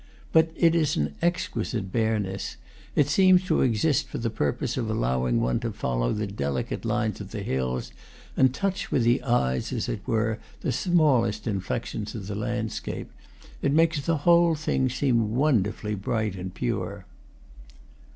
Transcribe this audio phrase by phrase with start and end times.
[0.31, 2.57] But it is an exquisite bareness;
[2.95, 6.85] it seems to exist for the purpose of allowing one to follow the de licate
[6.85, 7.91] lines of the hills,
[8.35, 13.11] and touch with the eyes, as it were, the smallest inflections of the landscape.
[13.61, 17.05] It makes the whole thing seem wonderfully bright and pure.